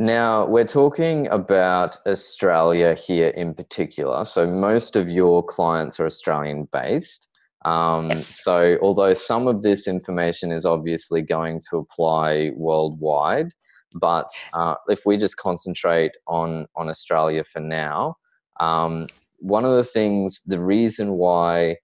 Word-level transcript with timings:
Now, 0.00 0.46
we're 0.46 0.64
talking 0.64 1.26
about 1.26 1.96
Australia 2.06 2.94
here 2.94 3.30
in 3.30 3.52
particular. 3.52 4.24
So, 4.24 4.46
most 4.46 4.94
of 4.94 5.08
your 5.08 5.42
clients 5.42 5.98
are 5.98 6.06
Australian 6.06 6.68
based. 6.72 7.36
Um, 7.64 8.10
yes. 8.10 8.44
So, 8.44 8.78
although 8.80 9.12
some 9.12 9.48
of 9.48 9.62
this 9.62 9.88
information 9.88 10.52
is 10.52 10.64
obviously 10.64 11.20
going 11.20 11.60
to 11.68 11.78
apply 11.78 12.52
worldwide, 12.54 13.50
but 13.92 14.28
uh, 14.52 14.76
if 14.86 15.00
we 15.04 15.16
just 15.16 15.36
concentrate 15.36 16.12
on, 16.28 16.66
on 16.76 16.88
Australia 16.88 17.42
for 17.42 17.58
now, 17.58 18.18
um, 18.60 19.08
one 19.40 19.64
of 19.64 19.72
the 19.72 19.82
things, 19.82 20.42
the 20.46 20.60
reason 20.60 21.14
why 21.14 21.74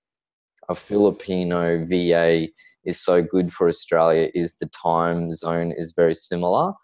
a 0.68 0.76
Filipino 0.76 1.84
VA 1.84 2.46
is 2.84 3.00
so 3.00 3.24
good 3.24 3.52
for 3.52 3.68
Australia 3.68 4.30
is 4.34 4.54
the 4.54 4.68
time 4.68 5.32
zone 5.32 5.72
is 5.76 5.92
very 5.96 6.14
similar. 6.14 6.74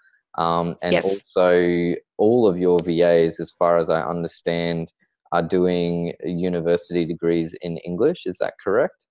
Um, 0.40 0.76
and 0.80 0.94
yep. 0.94 1.04
also, 1.04 1.94
all 2.16 2.48
of 2.48 2.58
your 2.58 2.80
VAs, 2.80 3.38
as 3.40 3.50
far 3.50 3.76
as 3.76 3.90
I 3.90 4.02
understand, 4.02 4.90
are 5.32 5.42
doing 5.42 6.14
university 6.24 7.04
degrees 7.04 7.54
in 7.60 7.76
English. 7.78 8.24
Is 8.24 8.38
that 8.38 8.54
correct? 8.64 9.06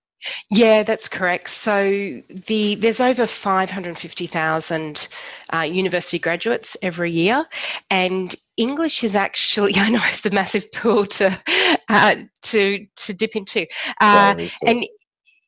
Yeah, 0.50 0.84
that's 0.84 1.08
correct. 1.08 1.50
So 1.50 2.22
the 2.48 2.76
there's 2.76 3.00
over 3.00 3.26
550,000 3.26 5.08
uh, 5.54 5.60
university 5.60 6.20
graduates 6.20 6.76
every 6.82 7.12
year, 7.12 7.46
and 7.90 8.36
English 8.58 9.04
is 9.04 9.16
actually 9.16 9.74
I 9.78 9.90
know 9.90 10.02
it's 10.12 10.26
a 10.26 10.32
massive 10.32 10.70
pool 10.72 11.06
to 11.06 11.40
uh, 11.90 12.16
to 12.42 12.86
to 12.98 13.14
dip 13.14 13.36
into, 13.36 13.68
uh, 14.02 14.36
and 14.66 14.86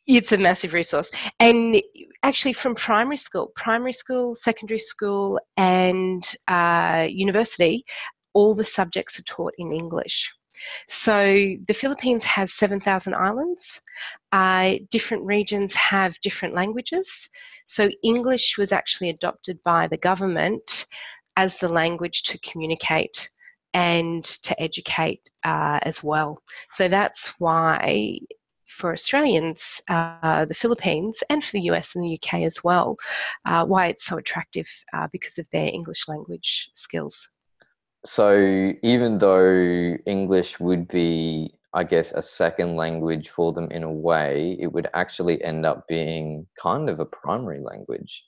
it's 0.07 0.31
a 0.31 0.37
massive 0.37 0.73
resource. 0.73 1.11
And 1.39 1.81
actually, 2.23 2.53
from 2.53 2.75
primary 2.75 3.17
school, 3.17 3.51
primary 3.55 3.93
school, 3.93 4.35
secondary 4.35 4.79
school, 4.79 5.39
and 5.57 6.23
uh, 6.47 7.07
university, 7.09 7.85
all 8.33 8.55
the 8.55 8.65
subjects 8.65 9.19
are 9.19 9.23
taught 9.23 9.53
in 9.57 9.73
English. 9.73 10.31
So 10.89 11.55
the 11.67 11.73
Philippines 11.73 12.23
has 12.25 12.53
7,000 12.53 13.15
islands. 13.15 13.81
Uh, 14.31 14.75
different 14.89 15.25
regions 15.25 15.73
have 15.75 16.21
different 16.21 16.53
languages. 16.53 17.29
So 17.65 17.89
English 18.03 18.57
was 18.57 18.71
actually 18.71 19.09
adopted 19.09 19.59
by 19.63 19.87
the 19.87 19.97
government 19.97 20.85
as 21.35 21.57
the 21.57 21.69
language 21.69 22.23
to 22.23 22.39
communicate 22.39 23.29
and 23.73 24.23
to 24.23 24.61
educate 24.61 25.21
uh, 25.43 25.79
as 25.83 26.03
well. 26.03 26.41
So 26.69 26.87
that's 26.87 27.33
why 27.39 28.19
for 28.77 28.93
Australians, 28.93 29.81
uh, 29.87 30.45
the 30.45 30.53
Philippines, 30.53 31.23
and 31.29 31.43
for 31.43 31.51
the 31.53 31.61
US 31.71 31.95
and 31.95 32.03
the 32.03 32.13
UK 32.13 32.41
as 32.43 32.63
well, 32.63 32.97
uh, 33.45 33.65
why 33.65 33.87
it's 33.87 34.05
so 34.05 34.17
attractive 34.17 34.67
uh, 34.93 35.07
because 35.11 35.37
of 35.37 35.47
their 35.51 35.67
English 35.67 36.07
language 36.07 36.69
skills. 36.73 37.29
So 38.05 38.73
even 38.81 39.19
though 39.19 39.95
English 40.05 40.59
would 40.59 40.87
be, 40.87 41.53
I 41.73 41.83
guess, 41.83 42.11
a 42.13 42.21
second 42.21 42.75
language 42.75 43.29
for 43.29 43.53
them 43.53 43.69
in 43.69 43.83
a 43.83 43.91
way, 43.91 44.57
it 44.59 44.67
would 44.73 44.87
actually 44.93 45.43
end 45.43 45.65
up 45.65 45.87
being 45.87 46.47
kind 46.59 46.89
of 46.89 46.99
a 46.99 47.05
primary 47.05 47.59
language. 47.59 48.25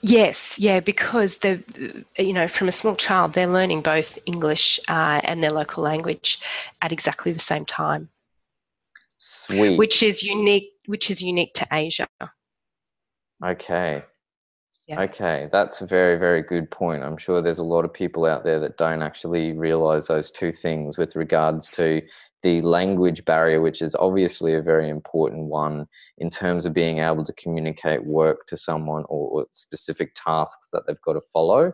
Yes, 0.00 0.58
yeah, 0.58 0.80
because 0.80 1.38
they 1.38 1.60
you 2.18 2.32
know, 2.32 2.48
from 2.48 2.68
a 2.68 2.72
small 2.72 2.96
child, 2.96 3.34
they're 3.34 3.46
learning 3.46 3.82
both 3.82 4.18
English 4.24 4.80
uh, 4.88 5.20
and 5.22 5.42
their 5.42 5.50
local 5.50 5.82
language 5.82 6.40
at 6.80 6.92
exactly 6.92 7.32
the 7.32 7.40
same 7.40 7.66
time. 7.66 8.08
Sweet. 9.18 9.78
Which 9.78 10.02
is 10.02 10.22
unique. 10.22 10.72
Which 10.86 11.10
is 11.10 11.22
unique 11.22 11.54
to 11.54 11.66
Asia. 11.72 12.08
Okay. 13.44 14.02
Yeah. 14.88 15.00
Okay, 15.00 15.48
that's 15.50 15.80
a 15.80 15.86
very, 15.86 16.16
very 16.16 16.42
good 16.42 16.70
point. 16.70 17.02
I'm 17.02 17.16
sure 17.16 17.42
there's 17.42 17.58
a 17.58 17.64
lot 17.64 17.84
of 17.84 17.92
people 17.92 18.24
out 18.24 18.44
there 18.44 18.60
that 18.60 18.76
don't 18.76 19.02
actually 19.02 19.52
realize 19.52 20.06
those 20.06 20.30
two 20.30 20.52
things 20.52 20.96
with 20.96 21.16
regards 21.16 21.68
to 21.70 22.02
the 22.42 22.62
language 22.62 23.24
barrier, 23.24 23.60
which 23.60 23.82
is 23.82 23.96
obviously 23.96 24.54
a 24.54 24.62
very 24.62 24.88
important 24.88 25.46
one 25.46 25.88
in 26.18 26.30
terms 26.30 26.66
of 26.66 26.72
being 26.72 27.00
able 27.00 27.24
to 27.24 27.32
communicate 27.32 28.06
work 28.06 28.46
to 28.46 28.56
someone 28.56 29.02
or, 29.08 29.28
or 29.30 29.46
specific 29.50 30.12
tasks 30.14 30.68
that 30.72 30.86
they've 30.86 31.00
got 31.00 31.14
to 31.14 31.20
follow, 31.20 31.72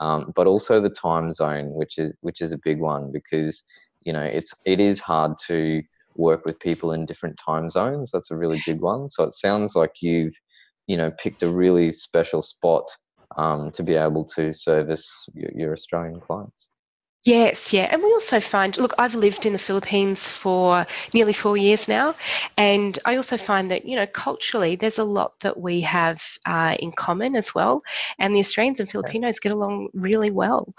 um, 0.00 0.32
but 0.34 0.46
also 0.46 0.80
the 0.80 0.88
time 0.88 1.32
zone, 1.32 1.70
which 1.74 1.98
is 1.98 2.14
which 2.22 2.40
is 2.40 2.52
a 2.52 2.58
big 2.58 2.80
one 2.80 3.12
because 3.12 3.62
you 4.00 4.12
know 4.12 4.22
it's 4.22 4.54
it 4.64 4.80
is 4.80 5.00
hard 5.00 5.32
to 5.48 5.82
work 6.16 6.44
with 6.44 6.60
people 6.60 6.92
in 6.92 7.06
different 7.06 7.38
time 7.38 7.70
zones. 7.70 8.10
That's 8.10 8.30
a 8.30 8.36
really 8.36 8.60
big 8.66 8.80
one. 8.80 9.08
So 9.08 9.24
it 9.24 9.32
sounds 9.32 9.74
like 9.74 9.92
you've 10.00 10.34
you 10.86 10.96
know 10.96 11.10
picked 11.10 11.42
a 11.42 11.48
really 11.48 11.92
special 11.92 12.42
spot 12.42 12.84
um, 13.36 13.70
to 13.72 13.82
be 13.82 13.94
able 13.94 14.24
to 14.36 14.52
service 14.52 15.26
your, 15.34 15.50
your 15.54 15.72
Australian 15.72 16.20
clients. 16.20 16.68
Yes, 17.24 17.72
yeah. 17.72 17.88
And 17.90 18.02
we 18.02 18.12
also 18.12 18.38
find, 18.38 18.76
look, 18.76 18.92
I've 18.98 19.14
lived 19.14 19.46
in 19.46 19.54
the 19.54 19.58
Philippines 19.58 20.28
for 20.28 20.86
nearly 21.14 21.32
four 21.32 21.56
years 21.56 21.88
now. 21.88 22.14
And 22.58 22.98
I 23.06 23.16
also 23.16 23.38
find 23.38 23.70
that, 23.70 23.86
you 23.86 23.96
know, 23.96 24.06
culturally, 24.06 24.76
there's 24.76 24.98
a 24.98 25.04
lot 25.04 25.40
that 25.40 25.58
we 25.58 25.80
have 25.80 26.22
uh, 26.44 26.76
in 26.80 26.92
common 26.92 27.34
as 27.34 27.54
well. 27.54 27.82
And 28.18 28.34
the 28.34 28.40
Australians 28.40 28.80
and 28.80 28.90
Filipinos 28.90 29.40
get 29.40 29.52
along 29.52 29.88
really 29.94 30.30
well. 30.30 30.70